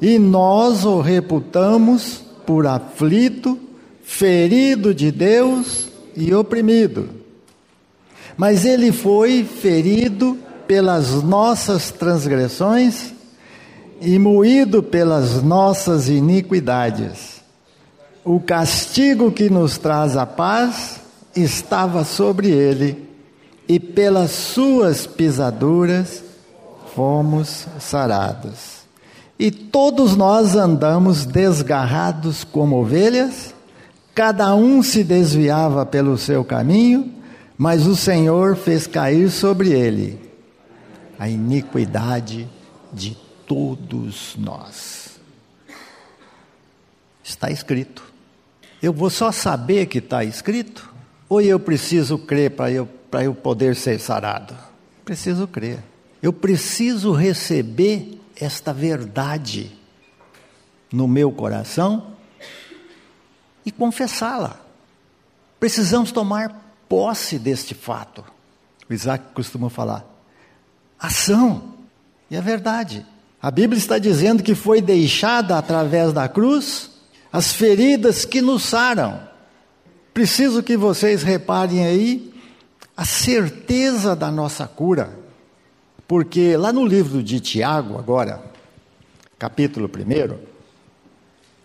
E 0.00 0.18
nós 0.18 0.84
o 0.84 1.00
reputamos 1.00 2.22
por 2.46 2.66
aflito, 2.66 3.58
ferido 4.04 4.94
de 4.94 5.10
Deus 5.10 5.88
e 6.14 6.32
oprimido. 6.34 7.08
Mas 8.36 8.64
ele 8.64 8.92
foi 8.92 9.44
ferido 9.44 10.38
pelas 10.66 11.22
nossas 11.22 11.90
transgressões 11.90 13.12
e 14.00 14.18
moído 14.18 14.82
pelas 14.82 15.42
nossas 15.42 16.08
iniquidades. 16.08 17.42
O 18.24 18.40
castigo 18.40 19.32
que 19.32 19.50
nos 19.50 19.78
traz 19.78 20.16
a 20.16 20.26
paz 20.26 21.00
estava 21.34 22.04
sobre 22.04 22.50
ele, 22.50 23.04
e 23.66 23.80
pelas 23.80 24.30
suas 24.30 25.06
pisaduras 25.06 26.22
fomos 26.94 27.66
sarados. 27.80 28.84
E 29.38 29.50
todos 29.50 30.16
nós 30.16 30.54
andamos 30.54 31.24
desgarrados 31.24 32.44
como 32.44 32.76
ovelhas, 32.76 33.54
cada 34.14 34.54
um 34.54 34.82
se 34.82 35.02
desviava 35.02 35.84
pelo 35.84 36.16
seu 36.16 36.44
caminho, 36.44 37.12
mas 37.58 37.86
o 37.86 37.96
Senhor 37.96 38.56
fez 38.56 38.86
cair 38.86 39.30
sobre 39.30 39.70
ele 39.72 40.18
a 41.18 41.28
iniquidade 41.28 42.48
de 42.92 43.16
todos 43.46 44.36
nós. 44.38 45.18
Está 47.22 47.50
escrito. 47.50 48.04
Eu 48.82 48.92
vou 48.92 49.10
só 49.10 49.32
saber 49.32 49.86
que 49.86 49.98
está 49.98 50.22
escrito? 50.22 50.92
Ou 51.28 51.40
eu 51.40 51.58
preciso 51.58 52.18
crer 52.18 52.50
para 52.50 52.70
eu, 52.70 52.88
eu 53.22 53.34
poder 53.34 53.74
ser 53.74 53.98
sarado? 53.98 54.54
Preciso 55.04 55.48
crer. 55.48 55.82
Eu 56.22 56.32
preciso 56.32 57.12
receber 57.12 58.20
esta 58.36 58.72
verdade 58.72 59.72
no 60.92 61.08
meu 61.08 61.32
coração 61.32 62.13
e 63.64 63.72
confessá-la. 63.72 64.60
Precisamos 65.58 66.12
tomar 66.12 66.76
posse 66.88 67.38
deste 67.38 67.74
fato. 67.74 68.24
O 68.88 68.92
Isaac 68.92 69.24
costuma 69.34 69.70
falar: 69.70 70.04
ação. 70.98 71.74
E 72.30 72.36
é 72.36 72.40
verdade. 72.40 73.06
A 73.40 73.50
Bíblia 73.50 73.78
está 73.78 73.98
dizendo 73.98 74.42
que 74.42 74.54
foi 74.54 74.80
deixada 74.80 75.58
através 75.58 76.12
da 76.12 76.28
cruz 76.28 76.90
as 77.32 77.52
feridas 77.52 78.24
que 78.24 78.40
nos 78.40 78.62
saram. 78.62 79.20
Preciso 80.14 80.62
que 80.62 80.76
vocês 80.76 81.22
reparem 81.22 81.84
aí 81.84 82.32
a 82.96 83.04
certeza 83.04 84.14
da 84.14 84.30
nossa 84.30 84.66
cura. 84.66 85.18
Porque 86.06 86.56
lá 86.56 86.72
no 86.72 86.86
livro 86.86 87.22
de 87.22 87.40
Tiago, 87.40 87.98
agora, 87.98 88.42
capítulo 89.38 89.90
1, 89.90 90.38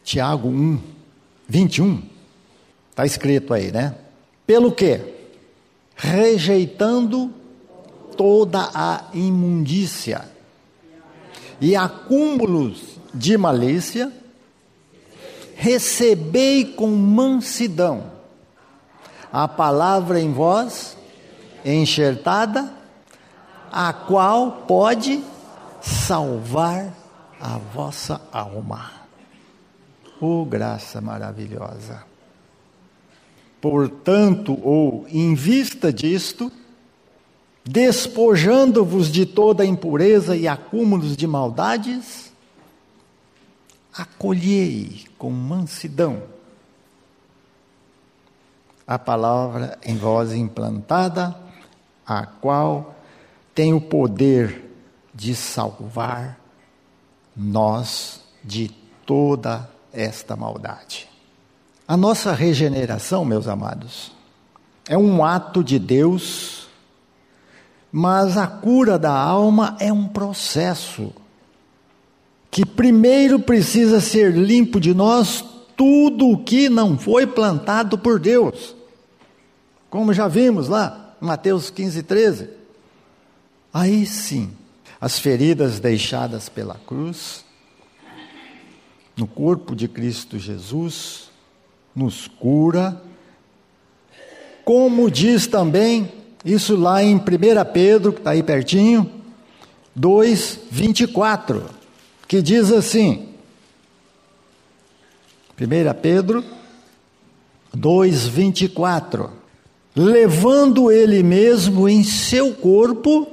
Tiago 0.03 0.49
1, 0.49 0.81
21, 1.49 2.03
está 2.91 3.05
escrito 3.05 3.53
aí, 3.53 3.71
né? 3.71 3.95
Pelo 4.45 4.71
que? 4.71 5.01
Rejeitando 5.95 7.33
toda 8.15 8.69
a 8.73 9.05
imundícia 9.13 10.29
e 11.59 11.75
acúmulos 11.75 12.99
de 13.13 13.37
malícia, 13.37 14.13
recebei 15.55 16.63
com 16.65 16.87
mansidão 16.87 18.11
a 19.31 19.47
palavra 19.47 20.19
em 20.19 20.31
vós, 20.31 20.97
enxertada, 21.65 22.71
a 23.71 23.91
qual 23.91 24.63
pode 24.67 25.23
salvar 25.81 26.93
a 27.39 27.57
vossa 27.57 28.21
alma. 28.31 28.98
Oh, 30.21 30.45
graça 30.45 30.99
maravilhosa! 30.99 32.03
Portanto, 33.61 34.57
ou 34.63 35.05
em 35.09 35.33
vista 35.35 35.91
disto, 35.91 36.51
despojando-vos 37.63 39.11
de 39.11 39.25
toda 39.25 39.65
impureza 39.65 40.35
e 40.35 40.47
acúmulos 40.47 41.15
de 41.15 41.27
maldades, 41.27 42.31
acolhei 43.93 45.05
com 45.17 45.29
mansidão 45.29 46.23
a 48.89 48.97
palavra 48.97 49.77
em 49.83 49.95
vós 49.95 50.33
implantada, 50.33 51.35
a 52.03 52.25
qual 52.25 52.95
tem 53.53 53.71
o 53.71 53.79
poder 53.79 54.67
de 55.13 55.35
salvar 55.35 56.39
nós 57.37 58.19
de 58.43 58.69
toda 59.05 59.69
esta 59.93 60.35
maldade. 60.35 61.07
A 61.87 61.97
nossa 61.97 62.33
regeneração, 62.33 63.25
meus 63.25 63.47
amados, 63.47 64.11
é 64.87 64.97
um 64.97 65.23
ato 65.23 65.63
de 65.63 65.79
Deus 65.79 66.59
mas 67.91 68.37
a 68.37 68.45
cura 68.45 68.99
da 68.99 69.11
alma 69.11 69.75
é 69.79 69.91
um 69.91 70.07
processo 70.07 71.11
que 72.51 72.65
primeiro 72.65 73.39
precisa 73.39 73.99
ser 73.99 74.33
limpo 74.33 74.79
de 74.79 74.93
nós 74.93 75.43
tudo 75.75 76.29
o 76.29 76.43
que 76.43 76.69
não 76.69 76.97
foi 76.97 77.25
plantado 77.25 77.97
por 77.97 78.19
Deus. 78.19 78.75
Como 79.89 80.13
já 80.13 80.27
vimos 80.27 80.67
lá, 80.67 81.15
Mateus 81.19 81.69
15, 81.69 82.03
13. 82.03 82.49
Aí 83.73 84.05
sim, 84.05 84.51
as 84.99 85.17
feridas 85.17 85.79
deixadas 85.79 86.49
pela 86.49 86.75
cruz, 86.85 87.45
no 89.19 89.27
corpo 89.27 89.75
de 89.75 89.89
Cristo 89.89 90.39
Jesus, 90.39 91.29
nos 91.93 92.25
cura, 92.25 93.01
como 94.63 95.11
diz 95.11 95.45
também 95.45 96.09
isso 96.45 96.77
lá 96.77 97.03
em 97.03 97.17
1 97.17 97.19
Pedro, 97.73 98.13
que 98.13 98.19
está 98.19 98.31
aí 98.31 98.41
pertinho, 98.41 99.11
2, 99.93 100.59
24, 100.71 101.65
que 102.29 102.41
diz 102.41 102.71
assim: 102.71 103.27
1 105.59 106.01
Pedro 106.01 106.41
2, 107.73 108.27
24. 108.27 109.31
Levando 109.93 110.89
ele 110.89 111.21
mesmo 111.23 111.89
em 111.89 112.05
seu 112.05 112.53
corpo 112.53 113.27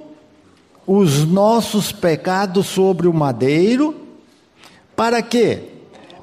os 0.85 1.25
nossos 1.25 1.93
pecados 1.93 2.67
sobre 2.67 3.07
o 3.07 3.15
madeiro, 3.15 3.95
para 4.97 5.23
que, 5.23 5.76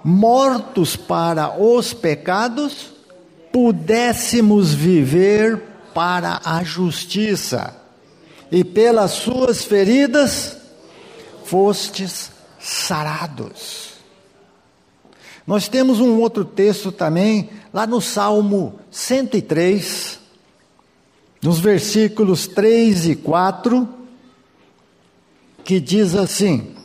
mortos 0.04 0.96
para 0.96 1.58
os 1.58 1.94
pecados, 1.94 2.92
pudéssemos 3.52 4.74
viver 4.74 5.62
para 5.94 6.42
a 6.44 6.64
justiça, 6.64 7.76
e 8.52 8.64
pelas 8.64 9.12
suas 9.12 9.64
feridas 9.64 10.58
fostes 11.46 12.32
sarados. 12.60 13.94
Nós 15.46 15.68
temos 15.68 16.00
um 16.00 16.20
outro 16.20 16.46
texto 16.46 16.92
também, 16.92 17.50
lá 17.74 17.86
no 17.86 18.00
Salmo 18.00 18.80
103, 18.92 20.20
nos 21.42 21.60
versículos 21.60 22.48
3 22.48 23.08
e 23.08 23.16
4, 23.16 23.90
que 25.64 25.80
diz 25.80 26.16
assim: 26.16 26.76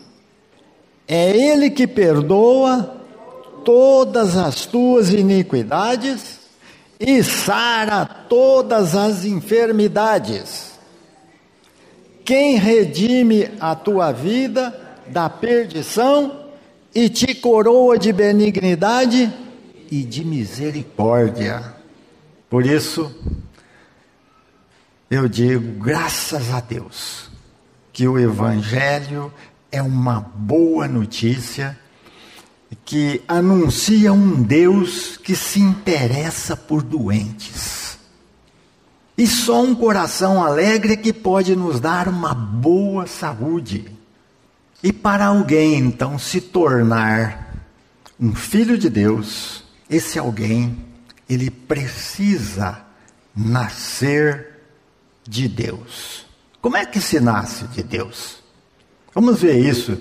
É 1.07 1.37
Ele 1.37 1.70
que 1.70 1.87
perdoa 1.87 2.97
todas 3.68 4.35
as 4.35 4.64
tuas 4.64 5.12
iniquidades 5.12 6.38
e 6.98 7.22
sara 7.22 8.07
todas 8.07 8.96
as 8.96 9.26
enfermidades. 9.26 10.78
Quem 12.24 12.57
redime 12.57 13.50
a 13.61 13.74
tua 13.74 14.11
vida 14.11 14.74
da 15.09 15.28
perdição 15.28 16.46
e 16.94 17.11
te 17.11 17.35
coroa 17.35 17.98
de 17.98 18.11
benignidade 18.11 19.31
e 19.90 20.02
de 20.02 20.24
misericórdia. 20.24 21.74
Por 22.48 22.64
isso, 22.64 23.14
eu 25.11 25.28
digo, 25.28 25.78
graças 25.85 26.54
a 26.54 26.61
Deus, 26.61 27.31
que 27.92 28.09
o 28.09 28.18
Evangelho 28.18 29.31
é 29.70 29.83
uma 29.83 30.20
boa 30.20 30.88
notícia 30.88 31.78
que 32.85 33.22
anuncia 33.26 34.12
um 34.12 34.42
Deus 34.42 35.16
que 35.16 35.35
se 35.35 35.61
interessa 35.61 36.57
por 36.57 36.83
doentes. 36.83 37.98
E 39.16 39.26
só 39.26 39.62
um 39.62 39.74
coração 39.74 40.42
alegre 40.42 40.96
que 40.96 41.12
pode 41.12 41.57
nos 41.57 41.81
dar 41.81 42.09
uma 42.09 42.35
boa 42.35 43.07
saúde. 43.07 43.90
E 44.83 44.92
para 44.92 45.26
alguém 45.26 45.74
então 45.74 46.18
se 46.18 46.40
tornar 46.40 47.48
um 48.20 48.35
filho 48.35 48.78
de 48.78 48.88
Deus, 48.88 49.64
esse 49.90 50.18
alguém, 50.18 50.85
ele 51.28 51.50
precisa 51.50 52.81
nascer 53.35 54.61
de 55.26 55.48
Deus. 55.48 56.26
Como 56.61 56.76
é 56.76 56.87
que 56.87 57.00
se 57.00 57.20
nasce 57.20 57.66
de 57.68 57.83
Deus? 57.83 58.42
Vamos 59.14 59.40
ver 59.40 59.59
isso 59.59 60.00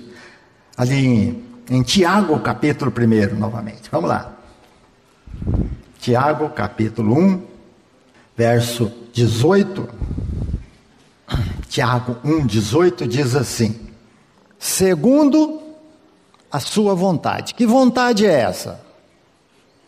ali 0.76 1.06
em, 1.06 1.44
em 1.70 1.82
Tiago, 1.82 2.38
capítulo 2.40 2.90
1, 2.90 3.36
novamente. 3.36 3.90
Vamos 3.90 4.08
lá. 4.08 4.32
Tiago, 6.00 6.48
capítulo 6.50 7.18
1, 7.18 7.42
verso 8.36 8.90
18. 9.12 9.88
Tiago 11.68 12.16
1, 12.24 12.46
18 12.46 13.06
diz 13.06 13.34
assim: 13.36 13.88
segundo 14.58 15.62
a 16.50 16.58
sua 16.58 16.94
vontade. 16.94 17.54
Que 17.54 17.66
vontade 17.66 18.26
é 18.26 18.32
essa? 18.32 18.80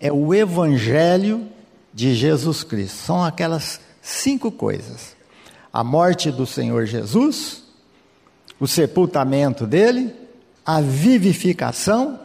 É 0.00 0.10
o 0.10 0.32
evangelho 0.32 1.52
de 1.92 2.14
Jesus 2.14 2.64
Cristo. 2.64 2.96
São 2.96 3.24
aquelas 3.24 3.80
cinco 4.00 4.50
coisas: 4.50 5.16
a 5.72 5.82
morte 5.82 6.30
do 6.30 6.46
Senhor 6.46 6.86
Jesus, 6.86 7.62
o 8.58 8.66
sepultamento 8.66 9.66
dele, 9.66 10.14
a 10.64 10.80
vivificação 10.80 12.20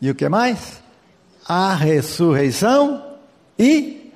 e 0.00 0.10
o 0.10 0.14
que 0.14 0.28
mais? 0.28 0.82
a 1.46 1.74
ressurreição 1.74 3.02
e 3.58 4.12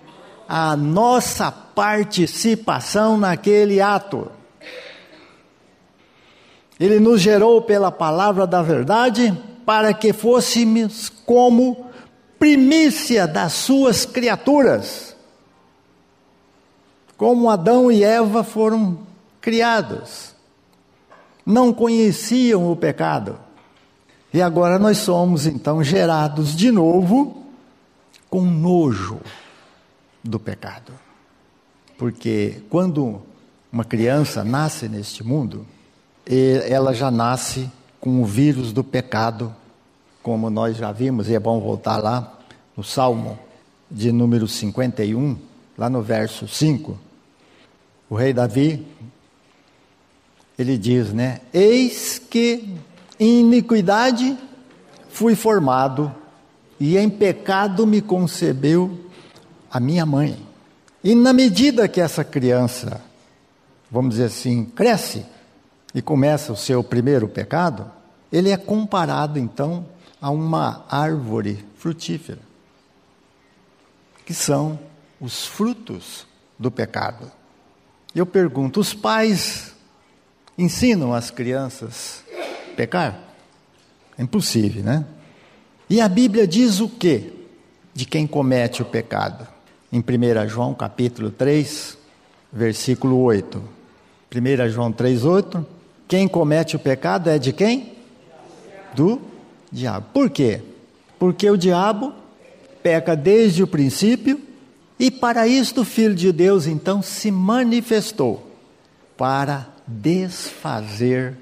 a 0.49 0.77
nossa 0.77 1.51
participação 1.51 3.19
naquele 3.19 3.81
ato. 3.81 4.31
Ele 6.79 7.01
nos 7.01 7.21
gerou 7.21 7.63
pela 7.63 7.91
palavra 7.91 8.47
da 8.47 8.63
verdade 8.63 9.37
para 9.65 9.93
que 9.93 10.13
fôssemos 10.13 11.09
como 11.09 11.86
primícia 12.39 13.27
das 13.27 13.53
suas 13.53 14.05
criaturas. 14.05 15.17
Como 17.17 17.49
Adão 17.49 17.91
e 17.91 18.05
Eva 18.05 18.45
foram 18.45 18.99
criados. 19.41 20.35
Não 21.45 21.73
conheciam 21.73 22.71
o 22.71 22.77
pecado 22.77 23.39
e 24.37 24.43
agora 24.43 24.79
nós 24.79 24.99
somos 24.99 25.47
então 25.47 25.83
gerados 25.83 26.55
de 26.55 26.71
novo 26.71 27.43
com 28.29 28.43
nojo 28.43 29.19
do 30.23 30.39
pecado. 30.39 30.93
Porque 31.97 32.63
quando 32.69 33.23
uma 33.73 33.83
criança 33.83 34.45
nasce 34.45 34.91
neste 34.91 35.25
mundo, 35.25 35.67
ela 36.69 36.93
já 36.93 37.11
nasce 37.11 37.71
com 37.99 38.21
o 38.21 38.27
vírus 38.27 38.75
do 38.75 38.85
pecado, 38.85 39.57
como 40.27 40.51
nós 40.51 40.77
já 40.77 40.91
vimos, 40.91 41.29
e 41.29 41.37
é 41.37 41.39
bom 41.39 41.61
voltar 41.61 41.99
lá 41.99 42.41
no 42.77 42.83
Salmo 42.83 43.39
de 43.89 44.11
número 44.11 44.49
51, 44.49 45.39
lá 45.79 45.89
no 45.89 46.03
verso 46.03 46.49
5. 46.49 46.99
O 48.11 48.17
rei 48.17 48.33
Davi, 48.33 48.85
ele 50.59 50.77
diz, 50.77 51.13
né? 51.13 51.43
Eis 51.55 52.19
que 52.19 52.75
em 53.21 53.39
iniquidade 53.39 54.37
fui 55.11 55.37
formado, 55.37 56.13
e 56.81 56.99
em 56.99 57.09
pecado 57.09 57.87
me 57.87 58.01
concebeu 58.01 58.99
a 59.71 59.79
minha 59.79 60.05
mãe. 60.05 60.45
E 61.05 61.15
na 61.15 61.33
medida 61.33 61.87
que 61.87 62.01
essa 62.01 62.25
criança, 62.25 63.01
vamos 63.89 64.17
dizer 64.17 64.25
assim, 64.25 64.65
cresce 64.65 65.25
e 65.95 66.03
começa 66.03 66.53
o 66.53 66.57
seu 66.57 66.83
primeiro 66.83 67.29
pecado, 67.29 67.89
ele 68.33 68.51
é 68.51 68.57
comparado 68.57 69.39
então 69.39 69.95
a 70.27 70.31
uma 70.31 70.85
árvore 70.91 71.65
frutífera, 71.77 72.41
que 74.25 74.35
são 74.35 74.77
os 75.21 75.47
frutos 75.47 76.27
do 76.59 76.69
pecado. 76.69 77.31
Eu 78.13 78.27
pergunto: 78.27 78.81
os 78.81 78.93
pais 78.93 79.73
ensinam 80.59 81.15
as 81.15 81.31
crianças 81.31 82.25
pecar? 82.75 83.21
É 84.19 84.23
impossível, 84.25 84.83
né? 84.83 85.07
E 85.89 86.01
a 86.01 86.09
Bíblia 86.09 86.45
diz 86.45 86.81
o 86.81 86.89
quê? 86.89 87.33
De 87.95 88.05
quem 88.05 88.27
comete 88.27 88.83
o 88.83 88.85
pecado? 88.85 89.47
Em 89.93 90.01
1 90.01 90.49
João 90.49 90.75
capítulo 90.75 91.31
3, 91.31 91.97
versículo 92.53 93.21
8. 93.21 93.63
1 94.35 94.71
João 94.71 94.91
3, 94.91 95.25
8. 95.25 95.65
Quem 96.09 96.27
comete 96.27 96.75
o 96.75 96.81
pecado 96.81 97.31
é 97.31 97.39
de 97.39 97.53
quem? 97.53 97.95
Do 98.93 99.36
diabo. 99.77 100.07
Por 100.13 100.31
quê? 100.31 100.63
Porque 101.19 101.49
o 101.49 101.57
diabo 101.57 102.13
peca 102.83 103.15
desde 103.15 103.63
o 103.63 103.67
princípio 103.67 104.41
e 104.99 105.11
para 105.11 105.47
isto 105.47 105.83
o 105.83 105.85
Filho 105.85 106.15
de 106.15 106.33
Deus 106.33 106.67
então 106.67 107.03
se 107.03 107.31
manifestou 107.31 108.51
para 109.17 109.69
desfazer 109.87 111.37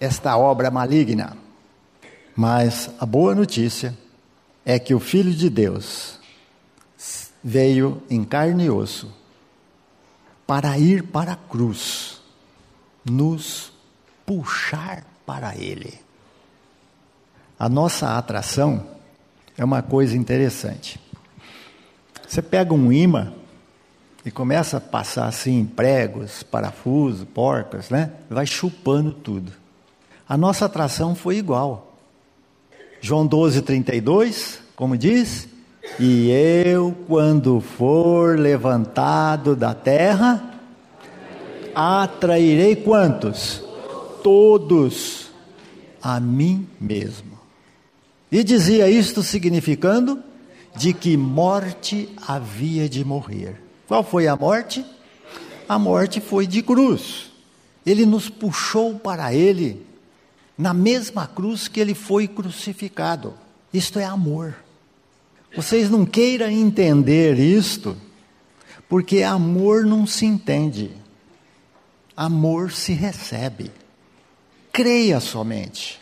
esta 0.00 0.36
obra 0.36 0.70
maligna. 0.70 1.36
Mas 2.34 2.90
a 2.98 3.06
boa 3.06 3.34
notícia 3.34 3.96
é 4.64 4.78
que 4.78 4.94
o 4.94 5.00
Filho 5.00 5.32
de 5.32 5.48
Deus 5.48 6.18
veio 7.42 8.02
em 8.10 8.24
carne 8.24 8.64
e 8.64 8.70
osso 8.70 9.14
para 10.46 10.78
ir 10.78 11.02
para 11.04 11.32
a 11.32 11.36
cruz, 11.36 12.20
nos 13.04 13.72
puxar 14.24 15.04
para 15.24 15.56
Ele. 15.56 16.05
A 17.58 17.68
nossa 17.68 18.18
atração 18.18 18.86
é 19.56 19.64
uma 19.64 19.80
coisa 19.80 20.16
interessante. 20.16 21.00
Você 22.26 22.42
pega 22.42 22.74
um 22.74 22.92
imã 22.92 23.32
e 24.24 24.30
começa 24.30 24.76
a 24.76 24.80
passar 24.80 25.26
assim 25.26 25.64
pregos, 25.64 26.42
parafusos, 26.42 27.26
porcas, 27.32 27.88
né? 27.88 28.12
Vai 28.28 28.44
chupando 28.44 29.12
tudo. 29.12 29.52
A 30.28 30.36
nossa 30.36 30.66
atração 30.66 31.14
foi 31.14 31.36
igual. 31.36 31.96
João 33.00 33.26
12, 33.26 33.62
32, 33.62 34.60
como 34.74 34.96
diz? 34.96 35.48
E 36.00 36.28
eu, 36.66 36.94
quando 37.06 37.60
for 37.60 38.38
levantado 38.38 39.54
da 39.54 39.72
terra, 39.72 40.60
atrairei 41.74 42.76
quantos? 42.76 43.62
Todos 44.22 45.30
a 46.02 46.18
mim 46.18 46.66
mesmo. 46.80 47.35
E 48.30 48.42
dizia 48.42 48.88
isto 48.88 49.22
significando 49.22 50.22
de 50.76 50.92
que 50.92 51.16
morte 51.16 52.08
havia 52.26 52.88
de 52.88 53.04
morrer. 53.04 53.60
Qual 53.86 54.02
foi 54.02 54.26
a 54.26 54.36
morte? 54.36 54.84
A 55.68 55.78
morte 55.78 56.20
foi 56.20 56.46
de 56.46 56.62
cruz. 56.62 57.32
Ele 57.84 58.04
nos 58.04 58.28
puxou 58.28 58.98
para 58.98 59.32
ele 59.32 59.86
na 60.58 60.72
mesma 60.72 61.26
cruz 61.26 61.68
que 61.68 61.80
ele 61.80 61.94
foi 61.94 62.26
crucificado. 62.26 63.34
Isto 63.72 63.98
é 63.98 64.04
amor. 64.04 64.56
Vocês 65.54 65.88
não 65.88 66.04
queiram 66.04 66.50
entender 66.50 67.38
isto, 67.38 67.96
porque 68.88 69.22
amor 69.22 69.84
não 69.84 70.06
se 70.06 70.26
entende. 70.26 70.90
Amor 72.16 72.72
se 72.72 72.92
recebe. 72.92 73.70
Creia 74.72 75.20
somente, 75.20 76.00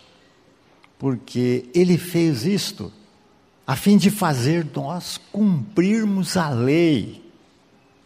porque 1.04 1.68
ele 1.74 1.98
fez 1.98 2.46
isto 2.46 2.90
a 3.66 3.76
fim 3.76 3.98
de 3.98 4.10
fazer 4.10 4.66
nós 4.74 5.20
cumprirmos 5.30 6.34
a 6.34 6.48
lei. 6.48 7.22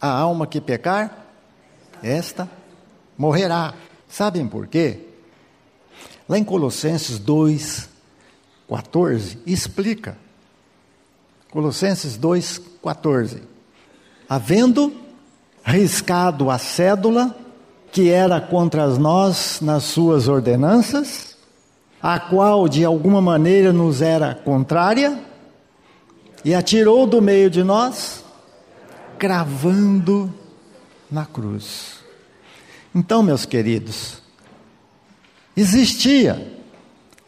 A 0.00 0.08
alma 0.08 0.48
que 0.48 0.60
pecar, 0.60 1.24
esta 2.02 2.50
morrerá. 3.16 3.72
Sabem 4.08 4.48
por 4.48 4.66
quê? 4.66 4.98
Lá 6.28 6.40
em 6.40 6.42
Colossenses 6.42 7.20
2, 7.20 7.88
14, 8.68 9.38
explica. 9.46 10.18
Colossenses 11.52 12.16
2, 12.16 12.60
14. 12.82 13.42
Havendo 14.28 14.92
riscado 15.62 16.50
a 16.50 16.58
cédula 16.58 17.32
que 17.92 18.10
era 18.10 18.40
contra 18.40 18.88
nós 18.88 19.60
nas 19.60 19.84
suas 19.84 20.26
ordenanças, 20.26 21.27
a 22.02 22.18
qual 22.20 22.68
de 22.68 22.84
alguma 22.84 23.20
maneira 23.20 23.72
nos 23.72 24.00
era 24.02 24.34
contrária, 24.34 25.18
e 26.44 26.54
atirou 26.54 27.06
do 27.06 27.20
meio 27.20 27.50
de 27.50 27.64
nós, 27.64 28.24
cravando 29.18 30.32
na 31.10 31.26
cruz. 31.26 31.98
Então, 32.94 33.22
meus 33.22 33.44
queridos, 33.44 34.22
existia 35.56 36.56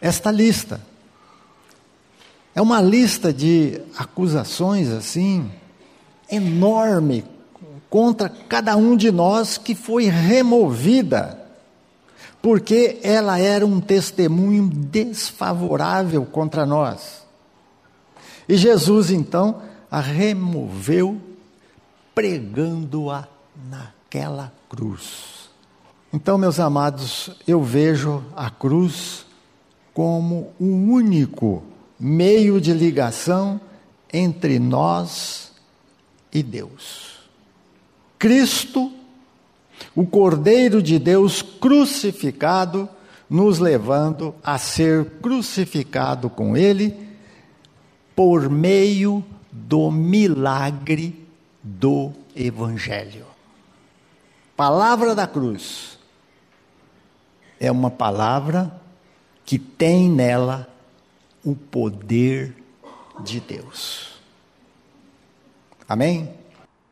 esta 0.01 0.31
lista. 0.31 0.81
É 2.55 2.63
uma 2.63 2.81
lista 2.81 3.33
de 3.33 3.81
acusações 3.97 4.89
assim, 4.89 5.51
enorme, 6.31 7.25
contra 7.89 8.29
cada 8.29 8.77
um 8.77 8.97
de 8.97 9.11
nós 9.11 9.59
que 9.59 9.75
foi 9.75 10.05
removida, 10.05 11.40
porque 12.43 12.99
ela 13.03 13.39
era 13.39 13.67
um 13.67 13.81
testemunho 13.81 14.69
desfavorável 14.69 16.25
contra 16.25 16.65
nós. 16.65 17.23
E 18.49 18.57
Jesus 18.57 19.11
então 19.11 19.63
a 19.91 20.01
removeu, 20.01 21.21
pregando-a 22.15 23.27
naquela 23.69 24.53
cruz. 24.69 25.51
Então, 26.13 26.39
meus 26.39 26.59
amados, 26.59 27.31
eu 27.47 27.63
vejo 27.63 28.25
a 28.35 28.51
cruz 28.51 29.27
como 29.93 30.53
o 30.59 30.65
um 30.65 30.93
único 30.93 31.63
meio 31.99 32.61
de 32.61 32.73
ligação 32.73 33.61
entre 34.13 34.59
nós 34.59 35.53
e 36.33 36.43
Deus. 36.43 37.21
Cristo, 38.19 38.93
o 39.95 40.07
Cordeiro 40.07 40.83
de 40.83 40.99
Deus 40.99 41.43
crucificado, 41.43 42.89
nos 43.29 43.59
levando 43.59 44.35
a 44.43 44.59
ser 44.59 45.05
crucificado 45.23 46.29
com 46.29 46.57
Ele 46.57 46.97
por 48.15 48.51
meio 48.51 49.25
do 49.51 49.91
milagre 49.91 51.27
do 51.63 52.13
Evangelho. 52.35 53.27
Palavra 54.57 55.15
da 55.15 55.27
cruz 55.27 55.99
é 57.59 57.71
uma 57.71 57.91
palavra 57.91 58.81
que 59.45 59.59
tem 59.59 60.09
nela 60.09 60.69
o 61.45 61.55
poder 61.55 62.55
de 63.21 63.41
Deus. 63.41 64.21
Amém? 65.89 66.33